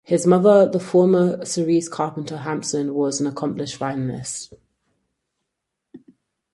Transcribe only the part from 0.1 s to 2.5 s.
mother, the former Cerise Carpenter